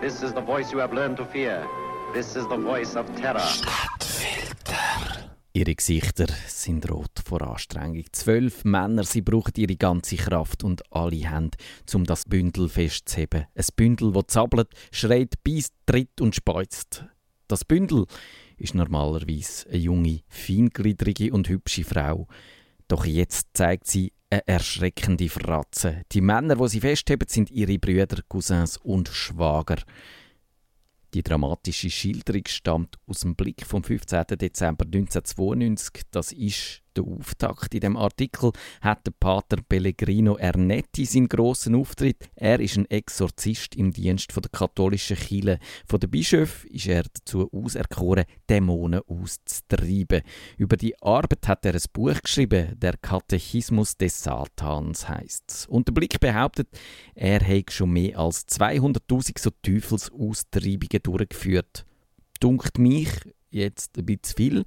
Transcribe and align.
This 0.00 0.22
is 0.22 0.32
the 0.32 0.40
voice 0.40 0.72
you 0.72 0.78
have 0.78 0.94
learned 0.94 1.16
to 1.16 1.24
fear. 1.24 1.66
This 2.14 2.36
is 2.36 2.46
the 2.48 2.56
voice 2.56 2.94
of 2.94 3.04
terror. 3.16 3.40
Stadtfilter. 3.40 4.76
Ihre 5.52 5.74
Gesichter 5.74 6.26
sind 6.46 6.88
rot 6.88 7.20
vor 7.24 7.42
Anstrengung. 7.42 8.04
Zwölf 8.12 8.64
Männer, 8.64 9.02
sie 9.02 9.22
brauchen 9.22 9.54
ihre 9.56 9.74
ganze 9.74 10.14
Kraft 10.14 10.62
und 10.62 10.82
alle 10.92 11.28
Hände, 11.28 11.58
um 11.94 12.04
das 12.04 12.26
Bündel 12.26 12.68
festzuheben. 12.68 13.46
Ein 13.56 13.64
Bündel, 13.74 14.12
das 14.12 14.26
zappelt, 14.28 14.68
schreit, 14.92 15.34
beißt, 15.42 15.74
tritt 15.84 16.20
und 16.20 16.36
speuzt. 16.36 17.04
Das 17.48 17.64
Bündel 17.64 18.06
ist 18.56 18.76
normalerweise 18.76 19.68
eine 19.68 19.78
junge, 19.78 20.20
feingliedrige 20.28 21.32
und 21.32 21.48
hübsche 21.48 21.82
Frau. 21.82 22.28
Doch 22.86 23.04
jetzt 23.04 23.48
zeigt 23.52 23.88
sie 23.88 24.12
eine 24.30 24.46
erschreckende 24.46 25.28
Fratze. 25.28 26.02
Die 26.12 26.20
Männer, 26.20 26.56
die 26.56 26.68
sie 26.68 26.80
festheben, 26.80 27.28
sind 27.28 27.50
ihre 27.50 27.78
Brüder, 27.78 28.22
Cousins 28.28 28.76
und 28.76 29.08
Schwager. 29.08 29.78
Die 31.14 31.22
dramatische 31.22 31.88
Schilderung 31.88 32.42
stammt 32.46 32.98
aus 33.06 33.20
dem 33.20 33.34
Blick 33.34 33.64
vom 33.64 33.82
15. 33.82 34.24
Dezember 34.38 34.84
1992. 34.84 36.02
Das 36.10 36.32
ist 36.32 36.82
der 36.96 37.04
Auftakt. 37.04 37.74
In 37.74 37.80
dem 37.80 37.96
Artikel 37.96 38.52
hat 38.80 39.06
der 39.06 39.12
Pater 39.18 39.58
Pellegrino 39.68 40.36
Ernetti 40.36 41.04
seinen 41.04 41.28
grossen 41.28 41.74
Auftritt. 41.74 42.28
Er 42.34 42.60
ist 42.60 42.76
ein 42.76 42.90
Exorzist 42.90 43.74
im 43.76 43.92
Dienst 43.92 44.34
der 44.34 44.50
katholischen 44.50 45.16
Kirche. 45.16 45.58
Von 45.86 46.00
den 46.00 46.10
Bischöfen 46.10 46.70
ist 46.70 46.86
er 46.86 47.02
dazu 47.02 47.50
auserkoren, 47.52 48.24
Dämonen 48.48 49.00
auszutreiben. 49.06 50.22
Über 50.56 50.76
die 50.76 51.00
Arbeit 51.02 51.48
hat 51.48 51.64
er 51.64 51.74
ein 51.74 51.82
Buch 51.92 52.20
geschrieben, 52.22 52.78
der 52.78 52.96
Katechismus 52.96 53.96
des 53.96 54.22
Satans 54.22 55.08
heißt 55.08 55.66
Und 55.68 55.88
der 55.88 55.92
Blick 55.92 56.20
behauptet, 56.20 56.68
er 57.14 57.40
hätte 57.40 57.72
schon 57.72 57.90
mehr 57.90 58.18
als 58.18 58.46
200.000 58.48 59.38
so 59.38 59.50
Teufelsaustreibungen 59.62 61.02
durchgeführt. 61.02 61.84
Dunkt 62.40 62.78
mich 62.78 63.10
jetzt 63.50 63.98
ein 63.98 64.06
bisschen 64.06 64.36
viel. 64.36 64.64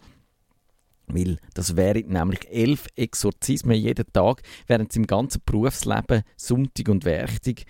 Weil 1.13 1.37
das 1.53 1.75
wären 1.75 2.07
nämlich 2.07 2.49
elf 2.49 2.87
Exorzismen 2.95 3.77
jeden 3.77 4.11
Tag, 4.13 4.41
während 4.67 4.91
sie 4.91 4.99
im 4.99 5.07
ganzen 5.07 5.41
Berufsleben 5.45 6.23
Sonntag 6.35 6.89
und 6.89 7.05
Werktag. 7.05 7.63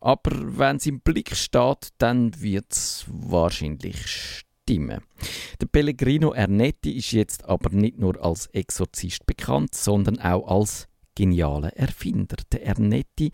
Aber 0.00 0.30
wenn 0.58 0.76
es 0.76 0.86
im 0.86 1.00
Blick 1.00 1.34
steht, 1.36 1.90
dann 1.98 2.40
wird 2.40 2.72
es 2.72 3.04
wahrscheinlich 3.08 4.06
stimmen. 4.06 5.02
Der 5.60 5.66
Pellegrino 5.66 6.32
Ernetti 6.32 6.92
ist 6.92 7.12
jetzt 7.12 7.44
aber 7.44 7.70
nicht 7.70 7.98
nur 7.98 8.22
als 8.24 8.46
Exorzist 8.46 9.26
bekannt, 9.26 9.74
sondern 9.74 10.18
auch 10.18 10.46
als 10.48 10.86
genialer 11.14 11.76
Erfinder. 11.76 12.36
Der 12.50 12.64
Ernetti 12.64 13.32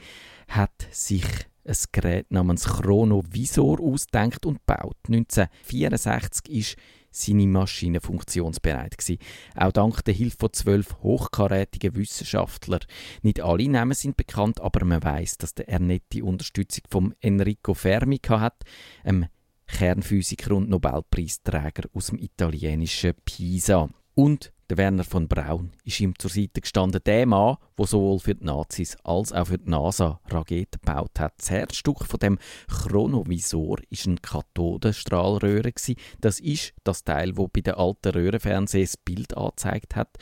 hat 0.49 0.89
sich 0.91 1.25
ein 1.65 1.77
Gerät 1.93 2.31
namens 2.31 2.65
Chronovisor 2.65 3.81
ausdenkt 3.81 4.47
und 4.47 4.65
baut. 4.67 4.97
1964 5.09 6.49
ist 6.51 6.77
seine 7.17 7.47
Maschine 7.47 8.01
funktionsbereit 8.01 8.99
gewesen. 8.99 9.19
Auch 9.55 9.73
dank 9.73 10.05
der 10.05 10.15
Hilfe 10.15 10.37
von 10.39 10.53
zwölf 10.53 10.97
hochkarätigen 11.03 11.97
Wissenschaftlern. 11.97 12.81
Nicht 13.23 13.41
alle 13.41 13.69
Namen 13.69 13.95
sind 13.95 14.17
bekannt, 14.17 14.61
aber 14.61 14.85
man 14.85 15.03
weiß, 15.03 15.39
dass 15.39 15.55
der 15.55 15.69
Ernetti 15.69 16.23
Unterstützung 16.23 16.85
von 16.91 17.15
Enrico 17.21 17.75
Fermi 17.75 18.19
hat, 18.19 18.63
einem 19.05 19.27
Kernphysiker 19.67 20.55
und 20.55 20.69
Nobelpreisträger 20.69 21.89
aus 21.93 22.09
dem 22.09 22.19
italienischen 22.19 23.15
Pisa. 23.25 23.89
Und 24.15 24.53
der 24.69 24.79
Werner 24.79 25.05
von 25.05 25.29
Braun 25.29 25.71
ist 25.85 26.01
ihm 26.01 26.19
zur 26.19 26.31
Seite 26.31 26.61
gestanden, 26.61 27.01
der 27.05 27.27
Mann, 27.27 27.57
der 27.79 27.87
sowohl 27.87 28.19
für 28.19 28.35
die 28.35 28.45
Nazis 28.45 28.97
als 29.05 29.33
auch 29.33 29.47
für 29.47 29.59
die 29.59 29.71
NASA 29.71 30.21
Raketen 30.29 30.81
gebaut 30.81 31.21
hat. 31.21 31.35
Das 31.39 31.51
Herzstück 31.51 32.05
von 32.05 32.19
dem 32.19 32.39
Chronovisor 32.69 33.79
ist 33.91 34.07
ein 34.07 34.21
Kathodenstrahlröhre 34.21 35.73
Das 36.21 36.41
ist 36.41 36.75
das 36.83 37.05
Teil, 37.05 37.37
wo 37.37 37.47
bei 37.49 37.61
den 37.61 37.75
alten 37.75 38.11
Röhrenfernsehen 38.11 38.87
das 38.87 38.97
Bild 38.97 39.37
angezeigt 39.37 39.95
hat. 39.95 40.17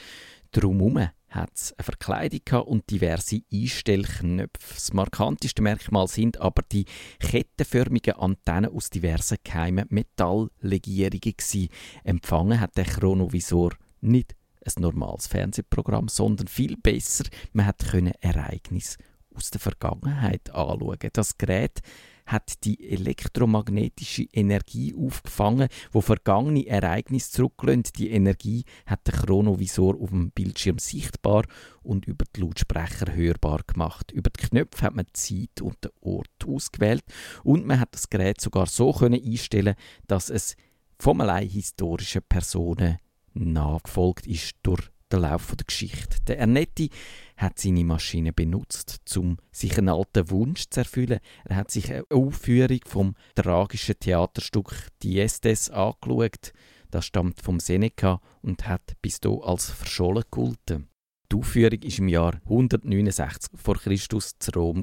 Drumherum 0.53 1.08
hat 1.35 1.51
es 1.55 1.73
eine 1.77 1.85
Verkleidung 1.85 2.63
und 2.63 2.90
diverse 2.90 3.40
Einstellknöpfe. 3.52 4.74
Das 4.74 4.92
markanteste 4.92 5.63
Merkmal 5.63 6.07
sind 6.07 6.40
aber 6.40 6.63
die 6.70 6.85
kettenförmigen 7.19 8.14
Antennen 8.14 8.70
aus 8.70 8.90
diversen 8.90 9.39
geheimen 9.42 9.86
Metalllegierungen. 9.89 11.69
Empfangen 12.05 12.61
hat 12.61 12.77
der 12.77 12.85
Chronovisor 12.85 13.73
nicht 14.05 14.35
ein 14.65 14.83
normales 14.83 15.27
Fernsehprogramm, 15.27 16.09
sondern 16.09 16.48
viel 16.48 16.77
besser, 16.77 17.25
man 17.53 17.67
hat 17.67 17.83
Ereignisse 18.20 18.98
aus 19.35 19.51
der 19.51 19.61
Vergangenheit 19.61 20.51
anschauen. 20.51 20.98
Das 21.13 21.37
Gerät 21.39 21.81
hat 22.27 22.64
die 22.64 22.91
elektromagnetische 22.91 24.23
Energie 24.33 24.95
aufgefangen, 24.95 25.69
wo 25.93 26.01
vergangene 26.01 26.67
Ereignisse 26.67 27.33
zurücklehnt. 27.33 27.98
Die 27.98 28.11
Energie 28.11 28.64
hat 28.87 29.07
der 29.07 29.14
Chronovisor 29.14 30.01
auf 30.01 30.09
dem 30.09 30.31
Bildschirm 30.31 30.79
sichtbar 30.79 31.45
und 31.83 32.07
über 32.07 32.25
die 32.35 32.41
Lautsprecher 32.41 33.14
hörbar 33.14 33.61
gemacht. 33.67 34.11
Über 34.11 34.31
die 34.31 34.47
Knöpfe 34.47 34.87
hat 34.87 34.95
man 34.95 35.07
die 35.07 35.13
Zeit 35.13 35.61
und 35.61 35.85
den 35.85 35.91
Ort 36.01 36.47
ausgewählt 36.47 37.05
und 37.43 37.67
man 37.67 37.81
hat 37.81 37.93
das 37.93 38.09
Gerät 38.09 38.41
sogar 38.41 38.67
so 38.67 38.93
können 38.93 39.23
einstellen, 39.23 39.75
dass 40.07 40.31
es 40.31 40.57
vom 40.98 41.20
allein 41.20 41.48
historischen 41.48 42.23
Personen 42.27 42.98
nachgefolgt 43.34 44.27
ist 44.27 44.52
durch 44.62 44.90
den 45.12 45.20
Lauf 45.20 45.55
der 45.55 45.67
Geschichte. 45.67 46.18
Der 46.27 46.39
Ernetti 46.39 46.90
hat 47.36 47.58
seine 47.58 47.84
Maschine 47.84 48.33
benutzt, 48.33 49.00
um 49.17 49.39
sich 49.52 49.77
einen 49.78 49.89
alten 49.89 50.30
Wunsch 50.30 50.64
zu 50.70 50.80
erfüllen. 50.80 51.20
Er 51.45 51.56
hat 51.56 51.70
sich 51.70 51.92
eine 51.92 52.05
Aufführung 52.11 52.80
vom 52.86 53.14
tragischen 53.34 53.98
Theaterstück 53.98 54.89
Diestes 55.02 55.70
angeschaut. 55.70 56.52
Das 56.90 57.06
stammt 57.06 57.40
vom 57.40 57.61
Seneca 57.61 58.20
und 58.40 58.67
hat 58.67 58.95
bis 59.02 59.20
da 59.20 59.30
als 59.30 59.70
verschollen 59.70 60.24
gehalten. 60.30 60.89
Die 61.33 61.36
Aufführung 61.36 61.83
ist 61.83 61.98
im 61.98 62.08
Jahr 62.08 62.40
169 62.45 63.58
vor 63.58 63.77
Christus 63.77 64.39
zu 64.39 64.52
Rom. 64.52 64.83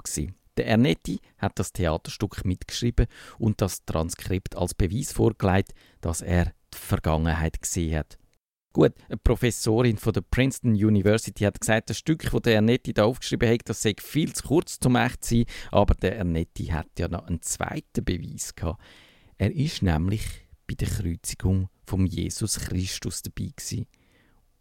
Der 0.57 0.67
Ernetti 0.67 1.19
hat 1.37 1.57
das 1.57 1.71
Theaterstück 1.71 2.43
mitgeschrieben 2.43 3.07
und 3.39 3.61
das 3.61 3.85
Transkript 3.85 4.57
als 4.57 4.73
Beweis 4.73 5.13
vorgelegt, 5.13 5.73
dass 6.01 6.21
er 6.21 6.51
die 6.73 6.77
Vergangenheit 6.77 7.61
gesehen 7.61 7.99
hat. 7.99 8.20
Gut, 8.73 8.93
eine 9.09 9.17
Professorin 9.17 9.97
von 9.97 10.13
der 10.13 10.21
Princeton 10.21 10.71
University 10.71 11.43
hat 11.43 11.59
gesagt, 11.59 11.89
das 11.89 11.97
Stück, 11.97 12.29
das 12.31 12.41
der 12.41 12.55
Ernetti 12.55 12.93
da 12.93 13.03
aufgeschrieben 13.03 13.49
hat, 13.49 13.67
das 13.67 13.81
sei 13.81 13.95
viel 13.99 14.31
zu 14.33 14.47
kurz 14.47 14.79
zum 14.79 14.95
echt 14.95 15.25
sein, 15.25 15.43
aber 15.71 15.93
der 15.95 16.15
Ernetti 16.15 16.67
hat 16.67 16.87
ja 16.97 17.09
noch 17.09 17.27
einen 17.27 17.41
zweiten 17.41 18.05
Beweis 18.05 18.55
gehabt. 18.55 18.81
Er 19.37 19.53
ist 19.53 19.81
nämlich 19.81 20.23
bei 20.67 20.75
der 20.75 20.87
Kreuzigung 20.87 21.67
von 21.85 22.05
Jesus 22.05 22.59
Christus 22.59 23.21
dabei 23.23 23.51
gewesen 23.53 23.87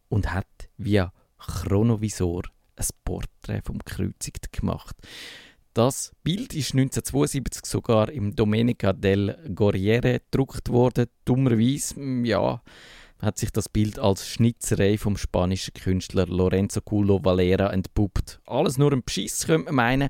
und 0.08 0.32
hat 0.32 0.70
via 0.76 1.12
Chronovisor 1.38 2.42
ein 2.74 2.86
Porträt 3.04 3.62
vom 3.62 3.78
Kreuzigten 3.84 4.50
gemacht. 4.50 4.96
Das 5.72 6.12
Bild 6.24 6.52
ist 6.54 6.74
1972 6.74 7.64
sogar 7.64 8.10
im 8.10 8.34
Domenica 8.34 8.92
del 8.92 9.52
Corriere 9.54 10.18
gedruckt 10.18 10.68
worden. 10.70 11.06
Dummerweise, 11.24 11.94
ja, 12.24 12.60
hat 13.20 13.38
sich 13.38 13.50
das 13.50 13.68
Bild 13.68 13.98
als 13.98 14.26
Schnitzerei 14.26 14.98
vom 14.98 15.16
spanischen 15.16 15.74
Künstler 15.74 16.26
Lorenzo 16.26 16.80
Culo 16.80 17.24
Valera 17.24 17.72
entpuppt. 17.72 18.40
Alles 18.46 18.78
nur 18.78 18.92
ein 18.92 19.04
Beschiss, 19.04 19.46
könnte 19.46 19.66
man 19.66 19.74
meinen. 19.74 20.08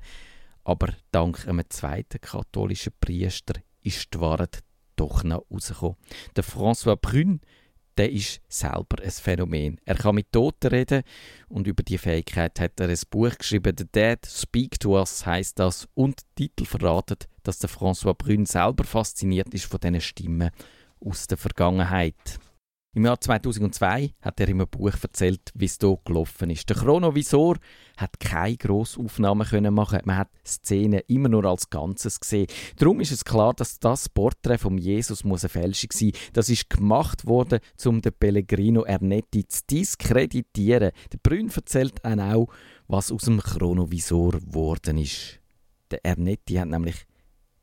Aber 0.63 0.93
dank 1.11 1.47
einem 1.47 1.65
zweiten 1.69 2.21
katholischen 2.21 2.93
Priester 2.99 3.55
ist 3.81 4.13
die 4.13 4.19
Wahrheit 4.21 4.59
doch 4.95 5.23
noch 5.23 5.45
rausgekommen. 5.51 5.97
Der 6.35 6.43
François 6.43 6.95
Brun, 6.95 7.41
der 7.97 8.11
ist 8.11 8.41
selber 8.47 9.01
ein 9.03 9.11
Phänomen. 9.11 9.79
Er 9.85 9.95
kann 9.95 10.15
mit 10.15 10.31
Toten 10.31 10.67
reden 10.67 11.03
und 11.49 11.67
über 11.67 11.83
die 11.83 11.97
Fähigkeit 11.97 12.59
hat 12.59 12.79
er 12.79 12.89
ein 12.89 12.99
Buch 13.09 13.37
geschrieben. 13.37 13.75
The 13.77 13.85
Dead 13.85 14.19
Speak 14.25 14.79
to 14.79 14.97
Us 14.97 15.25
heißt 15.25 15.59
das 15.59 15.87
und 15.93 16.21
Titel 16.35 16.65
verratet, 16.65 17.27
dass 17.43 17.59
der 17.59 17.69
François 17.69 18.13
Brun 18.13 18.45
selber 18.45 18.83
fasziniert 18.83 19.53
ist 19.53 19.65
von 19.65 19.79
diesen 19.79 20.01
Stimmen 20.01 20.51
aus 20.99 21.27
der 21.27 21.37
Vergangenheit. 21.37 22.39
Im 22.93 23.05
Jahr 23.05 23.21
2002 23.21 24.15
hat 24.21 24.39
er 24.41 24.49
einem 24.49 24.67
Buch 24.67 24.91
erzählt, 25.01 25.49
wie 25.53 25.63
es 25.63 25.77
hier 25.79 25.97
gelaufen 26.03 26.49
ist. 26.49 26.69
Der 26.69 26.75
Chronovisor 26.75 27.55
hat 27.95 28.19
keine 28.19 28.57
grosse 28.57 28.99
Aufnahmen 28.99 29.47
können 29.47 29.73
machen. 29.73 30.01
Man 30.03 30.17
hat 30.17 30.29
Szenen 30.45 30.99
immer 31.07 31.29
nur 31.29 31.45
als 31.45 31.69
Ganzes 31.69 32.19
gesehen. 32.19 32.47
Darum 32.75 32.99
ist 32.99 33.13
es 33.13 33.23
klar, 33.23 33.53
dass 33.53 33.79
das 33.79 34.09
Porträt 34.09 34.57
von 34.57 34.77
Jesus 34.77 35.23
eine 35.23 35.37
Fälschung 35.37 35.91
sein. 35.93 36.11
Das 36.33 36.49
ist 36.49 36.69
gemacht 36.69 37.25
worden, 37.25 37.61
um 37.85 38.01
den 38.01 38.11
Pellegrino 38.11 38.81
Ernetti 38.81 39.47
zu 39.47 39.61
diskreditieren. 39.71 40.91
Der 41.13 41.19
Brünn 41.23 41.49
erzählt 41.49 42.03
auch, 42.03 42.47
was 42.89 43.09
aus 43.09 43.21
dem 43.21 43.39
Chronovisor 43.39 44.33
geworden 44.33 44.97
ist. 44.97 45.39
Der 45.91 46.03
Ernetti 46.03 46.55
hat 46.55 46.67
nämlich 46.67 47.05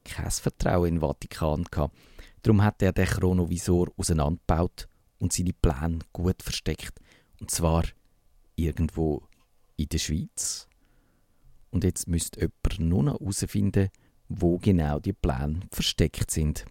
kein 0.04 0.30
Vertrauen 0.30 0.88
in 0.88 0.94
den 0.94 1.00
Vatikan 1.02 1.64
gehabt. 1.70 1.94
Darum 2.40 2.64
hat 2.64 2.80
er 2.80 2.94
den 2.94 3.04
Chronovisor 3.04 3.88
auseinandergebaut 3.98 4.88
und 5.18 5.32
seine 5.32 5.52
Pläne 5.52 6.00
gut 6.12 6.42
versteckt. 6.42 7.00
Und 7.40 7.50
zwar 7.50 7.84
irgendwo 8.56 9.22
in 9.76 9.88
der 9.88 9.98
Schweiz. 9.98 10.68
Und 11.70 11.84
jetzt 11.84 12.08
müsste 12.08 12.40
jemand 12.40 12.80
nur 12.80 13.02
noch 13.04 13.20
herausfinden, 13.20 13.88
wo 14.28 14.58
genau 14.58 14.98
die 14.98 15.12
Pläne 15.12 15.60
versteckt 15.70 16.30
sind. 16.30 16.64